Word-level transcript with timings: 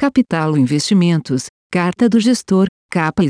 Capital 0.00 0.56
Investimentos, 0.56 1.46
Carta 1.72 2.08
do 2.08 2.20
Gestor, 2.20 2.68
capa 2.88 3.24
e 3.24 3.28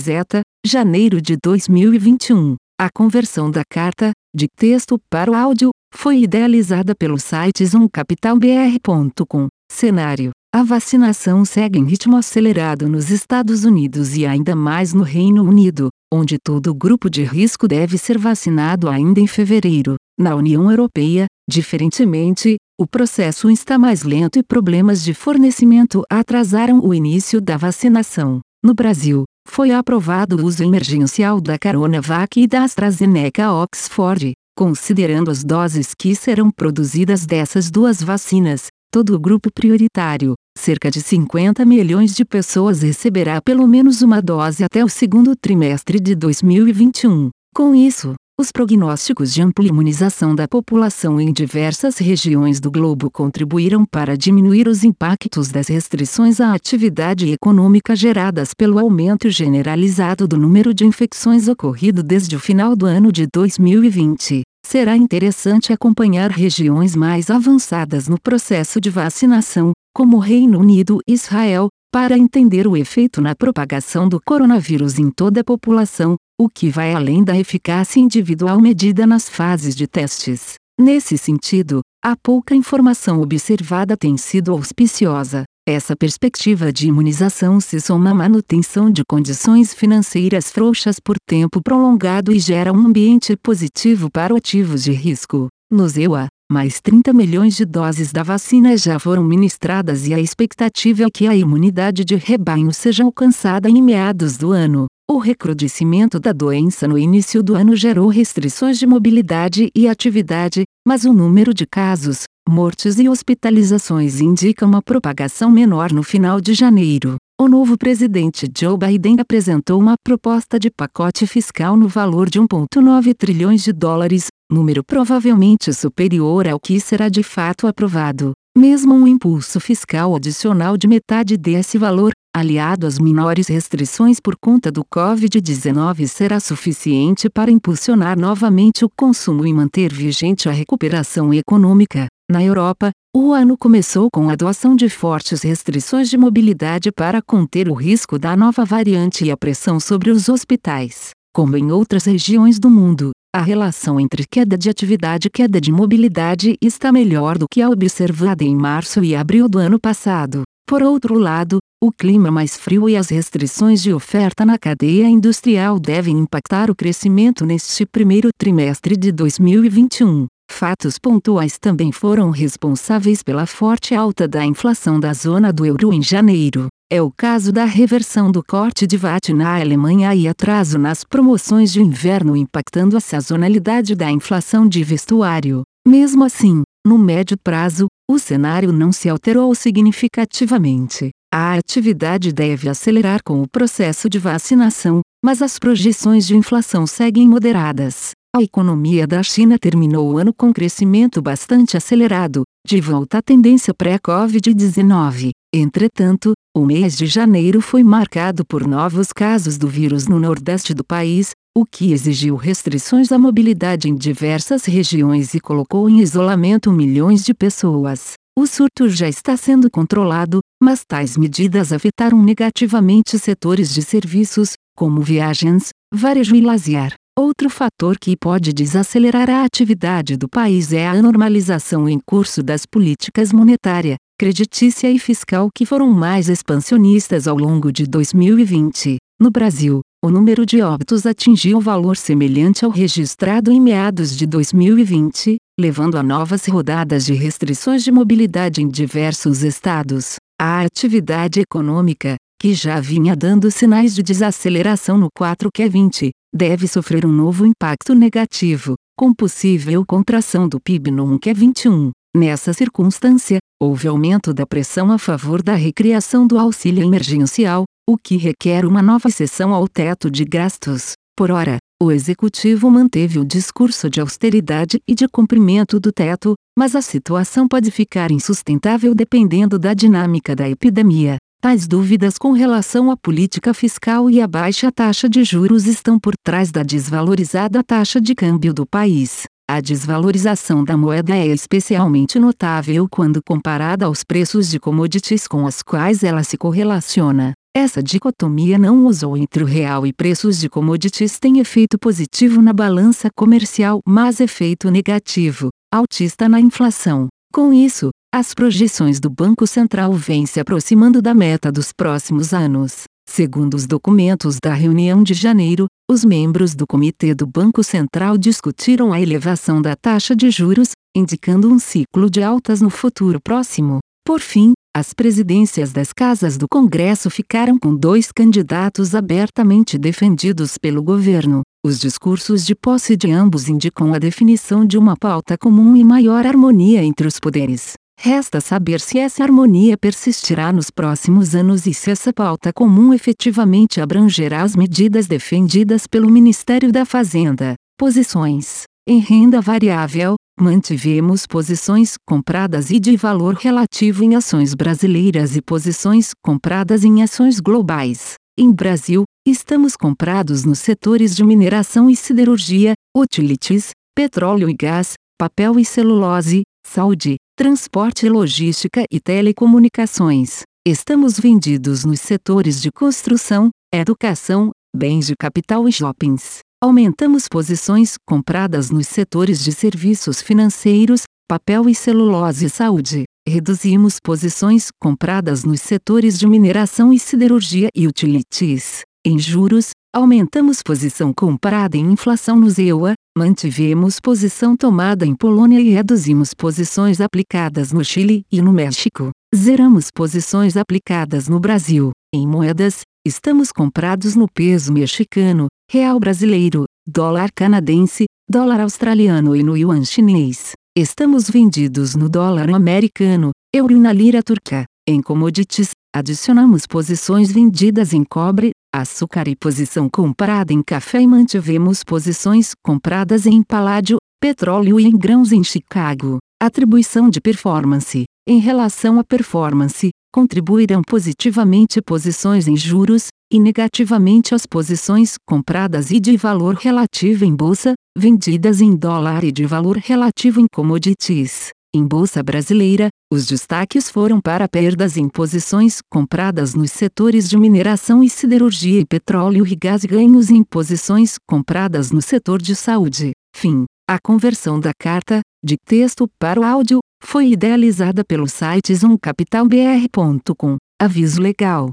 janeiro 0.67 1.19
de 1.19 1.35
2021. 1.43 2.57
A 2.79 2.91
conversão 2.95 3.51
da 3.51 3.63
carta, 3.67 4.13
de 4.37 4.49
texto 4.55 4.99
para 5.09 5.31
o 5.31 5.35
áudio, 5.35 5.71
foi 5.95 6.19
idealizada 6.25 6.95
pelo 6.95 7.19
site 7.19 7.65
zoomcapitalbr.com. 7.65 9.49
Cenário: 9.73 10.31
A 10.55 10.63
vacinação 10.63 11.43
segue 11.43 11.79
em 11.79 11.87
ritmo 11.87 12.19
acelerado 12.19 12.87
nos 12.87 13.11
Estados 13.11 13.65
Unidos 13.65 14.15
e 14.15 14.27
ainda 14.27 14.55
mais 14.55 14.93
no 14.93 15.03
Reino 15.03 15.45
Unido, 15.45 15.89
onde 16.13 16.37
todo 16.39 16.75
grupo 16.75 17.09
de 17.09 17.25
risco 17.25 17.67
deve 17.67 17.97
ser 17.97 18.19
vacinado 18.19 18.91
ainda 18.91 19.21
em 19.21 19.27
fevereiro. 19.27 19.97
Na 20.21 20.37
União 20.37 20.71
Europeia, 20.71 21.25
diferentemente, 21.49 22.59
o 22.81 22.87
processo 22.87 23.51
está 23.51 23.77
mais 23.77 24.05
lento 24.05 24.39
e 24.39 24.43
problemas 24.43 25.03
de 25.03 25.13
fornecimento 25.13 26.05
atrasaram 26.09 26.79
o 26.79 26.95
início 26.95 27.41
da 27.41 27.57
vacinação. 27.57 28.39
No 28.65 28.73
Brasil, 28.73 29.25
foi 29.49 29.73
aprovado 29.73 30.37
o 30.37 30.47
uso 30.47 30.63
emergencial 30.63 31.41
da 31.41 31.59
Coronavac 31.59 32.41
e 32.41 32.47
da 32.47 32.63
AstraZeneca 32.63 33.53
Oxford, 33.53 34.33
considerando 34.57 35.29
as 35.29 35.43
doses 35.43 35.93
que 35.93 36.15
serão 36.15 36.53
produzidas 36.53 37.27
dessas 37.27 37.69
duas 37.69 38.01
vacinas. 38.01 38.69
Todo 38.93 39.17
o 39.17 39.19
grupo 39.19 39.51
prioritário, 39.53 40.35
cerca 40.57 40.89
de 40.89 41.03
50 41.03 41.65
milhões 41.65 42.15
de 42.15 42.25
pessoas 42.25 42.83
receberá 42.83 43.43
pelo 43.43 43.67
menos 43.67 44.03
uma 44.03 44.23
dose 44.23 44.63
até 44.63 44.85
o 44.85 44.89
segundo 44.89 45.35
trimestre 45.35 45.99
de 45.99 46.15
2021. 46.15 47.31
Com 47.53 47.75
isso, 47.75 48.15
os 48.41 48.53
prognósticos 48.53 49.35
de 49.35 49.43
ampla 49.43 49.67
imunização 49.67 50.33
da 50.33 50.47
população 50.47 51.21
em 51.21 51.33
diversas 51.33 51.99
regiões 51.99 52.61
do 52.61 52.71
globo 52.71 53.11
contribuíram 53.11 53.85
para 53.85 54.17
diminuir 54.17 54.69
os 54.69 54.85
impactos 54.85 55.49
das 55.49 55.67
restrições 55.67 56.41
à 56.41 56.55
atividade 56.55 57.29
econômica 57.33 57.97
geradas 57.97 58.55
pelo 58.55 58.79
aumento 58.79 59.29
generalizado 59.29 60.29
do 60.29 60.37
número 60.37 60.73
de 60.73 60.87
infecções 60.87 61.49
ocorrido 61.49 62.01
desde 62.01 62.37
o 62.37 62.39
final 62.39 62.77
do 62.77 62.87
ano 62.87 63.11
de 63.11 63.27
2020. 63.27 64.43
Será 64.65 64.97
interessante 64.97 65.73
acompanhar 65.73 66.31
regiões 66.31 66.95
mais 66.95 67.31
avançadas 67.31 68.07
no 68.07 68.21
processo 68.21 68.81
de 68.81 68.89
vacinação, 68.89 69.73
como 69.93 70.19
Reino 70.19 70.61
Unido 70.61 71.01
e 71.09 71.13
Israel, 71.15 71.71
para 71.93 72.17
entender 72.17 72.69
o 72.69 72.77
efeito 72.77 73.21
na 73.21 73.35
propagação 73.35 74.09
do 74.09 74.21
coronavírus 74.25 74.97
em 74.97 75.11
toda 75.11 75.41
a 75.41 75.45
população, 75.45 76.17
o 76.41 76.49
que 76.49 76.71
vai 76.71 76.95
além 76.95 77.25
da 77.25 77.37
eficácia 77.37 77.99
individual 77.99 78.61
medida 78.61 79.05
nas 79.05 79.29
fases 79.29 79.75
de 79.75 79.89
testes. 79.89 80.55
Nesse 80.81 81.19
sentido, 81.19 81.81
a 82.01 82.15
pouca 82.17 82.55
informação 82.55 83.21
observada 83.21 83.97
tem 83.97 84.17
sido 84.17 84.53
auspiciosa. 84.53 85.43
Essa 85.69 85.97
perspectiva 85.97 86.73
de 86.73 86.87
imunização 86.87 87.61
se 87.61 87.81
soma 87.81 88.11
à 88.11 88.15
manutenção 88.15 88.89
de 88.89 89.03
condições 89.05 89.75
financeiras 89.75 90.49
frouxas 90.53 91.01
por 91.01 91.17
tempo 91.29 91.61
prolongado 91.61 92.33
e 92.33 92.39
gera 92.39 92.73
um 92.73 92.87
ambiente 92.87 93.37
positivo 93.37 94.09
para 94.09 94.37
ativos 94.37 94.85
de 94.85 94.93
risco. 94.93 95.49
No 95.69 95.87
EUA, 95.95 96.29
mais 96.51 96.81
30 96.81 97.13
milhões 97.13 97.57
de 97.57 97.65
doses 97.65 98.13
da 98.13 98.23
vacina 98.23 98.77
já 98.77 99.01
foram 99.01 99.25
ministradas 99.25 100.07
e 100.07 100.15
a 100.15 100.21
expectativa 100.21 101.03
é 101.03 101.11
que 101.13 101.27
a 101.27 101.35
imunidade 101.35 102.05
de 102.05 102.15
rebanho 102.15 102.73
seja 102.73 103.03
alcançada 103.03 103.69
em 103.69 103.83
meados 103.83 104.37
do 104.39 104.53
ano. 104.53 104.87
O 105.11 105.17
recrudescimento 105.17 106.21
da 106.21 106.33
doença 106.33 106.87
no 106.87 106.99
início 106.99 107.43
do 107.43 107.55
ano 107.55 107.75
gerou 107.75 108.09
restrições 108.09 108.79
de 108.79 108.87
mobilidade 108.87 109.71
e 109.75 109.89
atividade, 109.89 110.65
mas 110.87 111.07
o 111.07 111.15
número 111.15 111.55
de 111.55 111.67
casos, 111.67 112.25
mortes 112.47 112.99
e 112.99 113.09
hospitalizações 113.09 114.21
indica 114.21 114.67
uma 114.67 114.83
propagação 114.83 115.51
menor 115.51 115.93
no 115.93 116.03
final 116.03 116.43
de 116.43 116.53
janeiro. 116.53 117.17
O 117.41 117.49
novo 117.49 117.79
presidente 117.79 118.47
Joe 118.55 118.77
Biden 118.77 119.17
apresentou 119.19 119.81
uma 119.81 119.95
proposta 120.05 120.59
de 120.59 120.71
pacote 120.71 121.27
fiscal 121.27 121.75
no 121.75 121.89
valor 121.89 122.29
de 122.29 122.39
1,9 122.39 123.15
trilhões 123.15 123.65
de 123.65 123.73
dólares, 123.73 124.27
número 124.53 124.85
provavelmente 124.85 125.73
superior 125.73 126.47
ao 126.47 126.61
que 126.61 126.79
será 126.79 127.09
de 127.09 127.23
fato 127.23 127.67
aprovado. 127.67 128.33
Mesmo 128.57 128.95
um 128.95 129.07
impulso 129.07 129.59
fiscal 129.59 130.15
adicional 130.15 130.77
de 130.77 130.87
metade 130.87 131.39
desse 131.39 131.79
valor, 131.79 132.13
aliado 132.39 132.87
às 132.87 132.99
menores 132.99 133.49
restrições 133.49 134.21
por 134.21 134.37
conta 134.37 134.71
do 134.71 134.85
Covid-19 134.85 136.07
será 136.07 136.41
suficiente 136.41 137.29
para 137.29 137.51
impulsionar 137.51 138.19
novamente 138.19 138.85
o 138.85 138.91
consumo 138.91 139.47
e 139.47 139.53
manter 139.53 139.93
vigente 139.93 140.49
a 140.49 140.53
recuperação 140.53 141.33
econômica. 141.35 142.07
Na 142.31 142.43
Europa, 142.43 142.91
o 143.17 143.33
ano 143.33 143.57
começou 143.57 144.09
com 144.13 144.29
a 144.29 144.35
adoção 144.35 144.77
de 144.77 144.89
fortes 144.89 145.43
restrições 145.43 146.09
de 146.11 146.19
mobilidade 146.19 146.93
para 146.93 147.21
conter 147.23 147.69
o 147.69 147.75
risco 147.75 148.19
da 148.19 148.37
nova 148.37 148.65
variante 148.65 149.25
e 149.25 149.31
a 149.31 149.37
pressão 149.37 149.81
sobre 149.81 150.11
os 150.11 150.29
hospitais. 150.29 151.11
Como 151.35 151.57
em 151.57 151.73
outras 151.73 152.05
regiões 152.05 152.59
do 152.59 152.69
mundo, 152.69 153.13
a 153.35 153.41
relação 153.41 154.01
entre 154.01 154.25
queda 154.31 154.57
de 154.57 154.71
atividade 154.71 155.29
e 155.29 155.31
queda 155.31 155.61
de 155.61 155.71
mobilidade 155.71 156.57
está 156.63 156.91
melhor 156.91 157.39
do 157.39 157.47
que 157.51 157.61
a 157.61 157.69
observada 157.69 158.43
em 158.43 158.57
março 158.57 159.05
e 159.05 159.15
abril 159.15 159.49
do 159.49 159.59
ano 159.59 159.79
passado. 159.79 160.43
Por 160.67 160.83
outro 160.83 161.19
lado, 161.19 161.59
o 161.81 161.93
clima 161.93 162.29
mais 162.31 162.57
frio 162.57 162.89
e 162.89 162.97
as 162.97 163.09
restrições 163.09 163.81
de 163.81 163.93
oferta 163.93 164.45
na 164.45 164.59
cadeia 164.59 165.09
industrial 165.09 165.79
devem 165.79 166.19
impactar 166.19 166.71
o 166.71 166.75
crescimento 166.75 167.47
neste 167.47 167.87
primeiro 167.87 168.31
trimestre 168.37 168.97
de 168.97 169.13
2021. 169.13 170.27
Fatos 170.51 170.99
pontuais 170.99 171.57
também 171.57 171.93
foram 171.93 172.31
responsáveis 172.31 173.23
pela 173.23 173.47
forte 173.47 173.95
alta 173.95 174.27
da 174.27 174.45
inflação 174.45 174.99
da 174.99 175.13
zona 175.13 175.53
do 175.53 175.65
euro 175.65 175.93
em 175.93 176.03
janeiro. 176.03 176.67
É 176.91 177.01
o 177.01 177.13
caso 177.17 177.53
da 177.53 177.65
reversão 177.65 178.33
do 178.33 178.43
corte 178.43 178.85
de 178.85 178.97
VAT 178.97 179.33
na 179.33 179.61
Alemanha 179.61 180.13
e 180.15 180.27
atraso 180.27 180.79
nas 180.79 181.05
promoções 181.05 181.73
de 181.73 181.81
inverno 181.81 182.37
impactando 182.37 182.97
a 182.97 183.01
sazonalidade 183.01 183.95
da 183.95 184.11
inflação 184.11 184.67
de 184.67 184.83
vestuário. 184.83 185.63
Mesmo 185.87 186.25
assim, 186.25 186.63
no 186.85 186.99
médio 186.99 187.37
prazo, 187.39 187.87
o 188.11 188.19
cenário 188.19 188.73
não 188.73 188.91
se 188.91 189.09
alterou 189.09 189.55
significativamente. 189.55 191.11
A 191.31 191.53
atividade 191.53 192.33
deve 192.33 192.71
acelerar 192.71 193.21
com 193.23 193.43
o 193.43 193.47
processo 193.47 194.09
de 194.09 194.19
vacinação, 194.19 195.03
mas 195.23 195.43
as 195.43 195.59
projeções 195.59 196.27
de 196.27 196.35
inflação 196.35 196.87
seguem 196.87 197.29
moderadas. 197.29 198.13
A 198.35 198.43
economia 198.43 199.07
da 199.07 199.23
China 199.23 199.59
terminou 199.59 200.11
o 200.11 200.17
ano 200.17 200.33
com 200.33 200.55
crescimento 200.55 201.21
bastante 201.21 201.77
acelerado, 201.77 202.45
de 202.67 202.81
volta 202.81 203.19
à 203.19 203.23
tendência 203.23 203.75
pré-Covid-19. 203.75 205.31
Entretanto, 205.55 206.33
o 206.57 206.65
mês 206.65 206.97
de 206.97 207.05
janeiro 207.07 207.61
foi 207.61 207.85
marcado 207.85 208.43
por 208.43 208.67
novos 208.67 209.13
casos 209.13 209.59
do 209.59 209.69
vírus 209.69 210.07
no 210.07 210.19
nordeste 210.19 210.73
do 210.73 210.85
país, 210.85 211.33
o 211.55 211.67
que 211.67 211.93
exigiu 211.93 212.37
restrições 212.37 213.13
à 213.13 213.19
mobilidade 213.19 213.87
em 213.87 213.95
diversas 213.95 214.65
regiões 214.65 215.35
e 215.35 215.41
colocou 215.41 215.91
em 215.91 216.01
isolamento 216.01 216.73
milhões 216.73 217.23
de 217.23 217.35
pessoas. 217.35 218.15
O 218.39 218.47
surto 218.47 218.89
já 218.89 219.09
está 219.09 219.37
sendo 219.37 219.69
controlado, 219.69 220.39
mas 220.63 220.85
tais 220.87 221.17
medidas 221.17 221.73
afetaram 221.73 222.23
negativamente 222.23 223.19
setores 223.19 223.75
de 223.75 223.83
serviços, 223.83 224.53
como 224.77 225.01
viagens, 225.01 225.71
varejo 225.93 226.37
e 226.37 226.41
lazer. 226.41 226.95
Outro 227.19 227.51
fator 227.51 227.99
que 227.99 228.17
pode 228.17 228.53
desacelerar 228.53 229.29
a 229.29 229.43
atividade 229.43 230.17
do 230.17 230.29
país 230.29 230.73
é 230.73 230.87
a 230.87 231.03
normalização 231.03 231.89
em 231.89 231.99
curso 231.99 232.41
das 232.41 232.65
políticas 232.65 233.33
monetária, 233.33 233.97
creditícia 234.17 234.89
e 234.89 235.01
fiscal 235.01 235.49
que 235.53 235.67
foram 235.67 235.91
mais 235.91 236.29
expansionistas 236.29 237.27
ao 237.27 237.37
longo 237.37 237.73
de 237.73 237.89
2020. 237.89 238.99
No 239.21 239.33
Brasil, 239.33 239.81
o 240.05 240.11
número 240.11 240.47
de 240.47 240.63
óbitos 240.63 241.07
atingiu 241.07 241.61
valor 241.61 241.97
semelhante 241.97 242.65
ao 242.65 242.71
registrado 242.71 243.51
em 243.51 243.61
meados 243.61 244.17
de 244.17 244.27
2020, 244.27 245.37
levando 245.59 245.99
a 245.99 246.03
novas 246.05 246.47
rodadas 246.47 247.05
de 247.05 247.15
restrições 247.15 247.83
de 247.83 247.91
mobilidade 247.91 248.63
em 248.63 248.69
diversos 248.69 249.43
estados. 249.43 250.15
A 250.41 250.61
atividade 250.61 251.41
econômica, 251.41 252.15
que 252.41 252.55
já 252.55 252.79
vinha 252.79 253.17
dando 253.17 253.51
sinais 253.51 253.93
de 253.93 254.05
desaceleração 254.05 254.97
no 254.97 255.09
4Q20, 255.11 256.11
deve 256.33 256.69
sofrer 256.69 257.05
um 257.05 257.13
novo 257.13 257.45
impacto 257.45 257.93
negativo, 257.93 258.75
com 258.97 259.13
possível 259.13 259.85
contração 259.85 260.49
do 260.49 260.61
PIB 260.61 260.93
no 260.93 261.19
1Q21. 261.19 261.91
Nessa 262.17 262.53
circunstância, 262.53 263.39
houve 263.61 263.89
aumento 263.89 264.33
da 264.33 264.47
pressão 264.47 264.93
a 264.93 264.99
favor 264.99 265.43
da 265.43 265.55
recriação 265.55 266.25
do 266.25 266.39
auxílio 266.39 266.85
emergencial, 266.85 267.65
o 267.89 267.97
que 267.97 268.19
requer 268.19 268.67
uma 268.67 268.83
nova 268.83 269.09
sessão 269.09 269.55
ao 269.55 269.67
teto 269.67 270.11
de 270.11 270.23
gastos. 270.23 270.93
Por 271.17 271.31
ora, 271.31 271.57
o 271.83 271.91
executivo 271.91 272.71
manteve 272.71 273.19
o 273.19 273.25
discurso 273.25 273.89
de 273.89 273.99
austeridade 273.99 274.79
e 274.87 274.95
de 274.95 275.09
cumprimento 275.09 275.81
do 275.81 275.91
teto, 275.91 276.35
mas 276.57 276.77
a 276.77 276.83
situação 276.83 277.49
pode 277.49 277.71
ficar 277.71 278.11
insustentável 278.11 278.95
dependendo 278.95 279.59
da 279.59 279.73
dinâmica 279.73 280.37
da 280.37 280.47
epidemia. 280.47 281.17
Tais 281.41 281.67
dúvidas 281.67 282.19
com 282.19 282.33
relação 282.33 282.91
à 282.91 282.97
política 282.97 283.55
fiscal 283.55 284.11
e 284.11 284.21
à 284.21 284.27
baixa 284.27 284.71
taxa 284.71 285.09
de 285.09 285.25
juros 285.25 285.67
estão 285.67 285.99
por 285.99 286.13
trás 286.23 286.53
da 286.53 286.63
desvalorizada 286.63 287.65
taxa 287.65 287.99
de 287.99 288.15
câmbio 288.15 288.53
do 288.53 288.67
país. 288.67 289.23
A 289.51 289.63
desvalorização 289.63 290.63
da 290.63 290.77
moeda 290.77 291.17
é 291.17 291.27
especialmente 291.29 292.19
notável 292.19 292.87
quando 292.87 293.23
comparada 293.27 293.87
aos 293.87 294.05
preços 294.05 294.47
de 294.51 294.61
commodities 294.61 295.27
com 295.27 295.45
os 295.45 295.63
quais 295.63 296.03
ela 296.03 296.23
se 296.23 296.37
correlaciona. 296.37 297.33
Essa 297.55 297.83
dicotomia 297.83 298.59
não 298.59 298.87
usou 298.87 299.17
entre 299.17 299.43
o 299.43 299.47
real 299.47 299.87
e 299.87 299.93
preços 299.93 300.39
de 300.39 300.49
commodities 300.49 301.19
tem 301.19 301.39
efeito 301.39 301.79
positivo 301.79 302.41
na 302.41 302.53
balança 302.53 303.09
comercial, 303.17 303.81
mas 303.87 304.21
efeito 304.21 304.71
negativo, 304.71 305.49
altista 305.73 306.29
na 306.29 306.41
inflação. 306.41 307.09
Com 307.33 307.53
isso, 307.53 307.91
as 308.15 308.33
projeções 308.33 309.01
do 309.01 309.11
Banco 309.11 309.47
Central 309.47 309.93
vêm 309.93 310.25
se 310.25 310.41
aproximando 310.41 311.03
da 311.03 311.13
meta 311.13 311.53
dos 311.53 311.73
próximos 311.73 312.33
anos. 312.33 312.85
Segundo 313.09 313.55
os 313.55 313.67
documentos 313.67 314.37
da 314.43 314.53
reunião 314.53 315.03
de 315.03 315.15
janeiro, 315.15 315.67
os 315.91 316.05
membros 316.05 316.55
do 316.55 316.67
Comitê 316.67 317.15
do 317.15 317.27
Banco 317.27 317.65
Central 317.65 318.19
discutiram 318.19 318.93
a 318.93 319.01
elevação 319.01 319.63
da 319.63 319.75
taxa 319.75 320.15
de 320.15 320.31
juros, 320.31 320.73
indicando 320.95 321.51
um 321.51 321.59
ciclo 321.59 322.11
de 322.11 322.23
altas 322.23 322.61
no 322.61 322.69
futuro 322.69 323.19
próximo. 323.19 323.79
Por 324.05 324.21
fim, 324.21 324.53
as 324.75 324.95
presidências 324.95 325.73
das 325.73 325.93
casas 325.93 326.37
do 326.37 326.47
Congresso 326.49 327.11
ficaram 327.11 327.59
com 327.59 327.75
dois 327.75 328.13
candidatos 328.13 328.95
abertamente 328.95 329.77
defendidos 329.77 330.57
pelo 330.57 330.83
governo. 330.83 331.43
Os 331.65 331.81
discursos 331.81 332.47
de 332.47 332.55
posse 332.55 332.97
de 332.97 333.11
ambos 333.11 333.49
indicam 333.49 333.93
a 333.93 333.99
definição 333.99 334.65
de 334.65 334.79
uma 334.79 334.97
pauta 334.97 335.37
comum 335.37 335.77
e 335.77 335.83
maior 335.83 336.25
harmonia 336.25 336.85
entre 336.85 337.09
os 337.09 337.19
poderes. 337.19 337.75
Resta 338.01 338.41
saber 338.41 338.79
se 338.79 338.97
essa 338.99 339.25
harmonia 339.25 339.77
persistirá 339.77 340.53
nos 340.53 340.71
próximos 340.71 341.35
anos 341.35 341.67
e 341.67 341.75
se 341.75 341.91
essa 341.91 342.13
pauta 342.13 342.53
comum 342.53 342.95
efetivamente 342.95 343.81
abrangerá 343.81 344.43
as 344.43 344.55
medidas 344.55 345.09
defendidas 345.09 345.89
pelo 345.89 346.09
Ministério 346.09 346.71
da 346.71 346.85
Fazenda. 346.85 347.55
Posições. 347.77 348.63
Em 348.87 349.01
renda 349.01 349.41
variável, 349.41 350.15
mantivemos 350.41 351.27
posições 351.27 351.97
compradas 352.07 352.71
e 352.71 352.81
de 352.81 352.97
valor 352.97 353.35
relativo 353.35 354.03
em 354.05 354.15
ações 354.15 354.55
brasileiras 354.55 355.37
e 355.37 355.43
posições 355.43 356.13
compradas 356.23 356.85
em 356.85 357.03
ações 357.03 357.41
globais. 357.41 358.15
Em 358.39 358.53
Brasil, 358.53 359.05
estamos 359.27 359.77
comprados 359.77 360.45
nos 360.45 360.61
setores 360.61 361.15
de 361.17 361.25
mineração 361.25 361.91
e 361.91 361.97
siderurgia, 361.97 362.75
utilities, 362.97 363.71
petróleo 363.95 364.49
e 364.49 364.55
gás, 364.55 364.95
papel 365.19 365.59
e 365.59 365.65
celulose, 365.65 366.43
saúde, 366.65 367.17
transporte 367.37 368.07
e 368.07 368.09
logística 368.09 368.85
e 368.91 369.01
telecomunicações. 369.01 370.43
Estamos 370.67 371.19
vendidos 371.19 371.85
nos 371.85 372.01
setores 372.01 372.61
de 372.61 372.71
construção, 372.71 373.51
educação, 373.75 374.51
bens 374.75 375.07
de 375.07 375.15
capital 375.17 375.69
e 375.69 375.73
shoppings. 375.73 376.41
Aumentamos 376.61 377.29
posições 377.29 377.95
compradas 378.05 378.69
nos 378.69 378.89
setores 378.89 379.45
de 379.45 379.53
serviços 379.53 380.21
financeiros, 380.21 381.05
papel 381.29 381.69
e 381.69 381.75
celulose 381.75 382.47
e 382.47 382.51
saúde. 382.51 383.05
Reduzimos 383.29 383.99
posições 384.03 384.67
compradas 384.83 385.45
nos 385.45 385.61
setores 385.61 386.19
de 386.19 386.27
mineração 386.27 386.93
e 386.93 386.99
siderurgia 386.99 387.69
e 387.73 387.87
utilities. 387.87 388.81
Em 389.07 389.21
juros, 389.21 389.71
aumentamos 389.95 390.61
posição 390.61 391.13
comprada 391.15 391.77
em 391.77 391.93
inflação 391.93 392.41
no 392.41 392.49
EUA, 392.61 392.95
mantivemos 393.17 394.01
posição 394.01 394.57
tomada 394.57 395.07
em 395.07 395.15
Polônia 395.15 395.61
e 395.61 395.71
reduzimos 395.71 396.35
posições 396.35 397.01
aplicadas 397.01 397.71
no 397.71 397.85
Chile 397.85 398.23
e 398.33 398.43
no 398.43 398.53
México. 398.53 399.11
Zeramos 399.33 399.93
posições 399.95 400.57
aplicadas 400.57 401.29
no 401.29 401.39
Brasil. 401.39 401.93
Em 402.13 402.27
moedas, 402.27 402.81
estamos 403.07 403.53
comprados 403.53 404.17
no 404.17 404.27
peso 404.27 404.73
mexicano, 404.73 405.47
real 405.71 406.01
brasileiro, 406.01 406.65
dólar 406.87 407.31
canadense, 407.31 408.07
dólar 408.29 408.61
australiano 408.61 409.37
e 409.37 409.43
no 409.43 409.55
yuan 409.55 409.85
chinês. 409.85 410.53
Estamos 410.75 411.29
vendidos 411.29 411.95
no 411.95 412.09
dólar 412.09 412.49
americano, 412.49 413.33
euro 413.55 413.77
e 413.77 413.79
na 413.79 413.93
lira 413.93 414.23
turca. 414.23 414.65
Em 414.89 415.03
commodities, 415.03 415.73
adicionamos 415.95 416.67
posições 416.67 417.31
vendidas 417.31 417.93
em 417.93 418.03
cobre, 418.03 418.53
açúcar 418.75 419.29
e 419.29 419.37
posição 419.37 419.91
comprada 419.91 420.55
em 420.55 420.63
café 420.63 421.03
e 421.03 421.07
mantivemos 421.07 421.85
posições 421.85 422.53
compradas 422.65 423.27
em 423.27 423.43
paládio, 423.43 423.99
petróleo 424.19 424.81
e 424.81 424.87
em 424.87 424.97
grãos 424.97 425.33
em 425.33 425.45
Chicago. 425.45 426.17
Atribuição 426.41 427.11
de 427.11 427.21
performance. 427.21 428.05
Em 428.27 428.39
relação 428.39 428.99
à 428.99 429.05
performance, 429.05 429.91
contribuirão 430.15 430.81
positivamente 430.83 431.83
posições 431.83 432.49
em 432.49 432.57
juros, 432.57 433.09
e 433.33 433.39
negativamente 433.39 434.35
as 434.35 434.47
posições 434.47 435.17
compradas 435.27 435.91
e 435.91 436.01
de 436.01 436.17
valor 436.17 436.55
relativo 436.55 437.25
em 437.25 437.35
bolsa, 437.35 437.75
vendidas 437.97 438.61
em 438.61 438.75
dólar 438.75 439.25
e 439.25 439.33
de 439.33 439.45
valor 439.45 439.77
relativo 439.77 440.41
em 440.41 440.47
commodities. 440.53 441.51
Em 441.75 441.87
bolsa 441.87 442.23
brasileira, 442.23 442.89
os 443.13 443.27
destaques 443.27 443.91
foram 443.91 444.21
para 444.21 444.49
perdas 444.49 444.97
em 444.97 445.07
posições 445.09 445.81
compradas 445.91 446.55
nos 446.55 446.73
setores 446.73 447.29
de 447.29 447.37
mineração 447.37 448.03
e 448.03 448.09
siderurgia 448.09 448.81
e 448.81 448.87
petróleo 448.87 449.47
e 449.47 449.55
gás 449.55 449.85
e 449.85 449.87
ganhos 449.87 450.31
em 450.31 450.43
posições 450.43 451.17
compradas 451.29 451.91
no 451.91 452.01
setor 452.01 452.41
de 452.41 452.57
saúde. 452.57 453.13
Fim. 453.37 453.65
A 453.91 453.99
conversão 453.99 454.61
da 454.61 454.73
carta, 454.79 455.21
de 455.43 455.57
texto 455.67 456.07
para 456.19 456.39
o 456.39 456.45
áudio, 456.45 456.81
foi 457.03 457.31
idealizada 457.33 458.05
pelo 458.05 458.29
site 458.29 458.75
zoomcapitalbr.com. 458.75 460.57
Aviso 460.81 461.23
legal. 461.23 461.73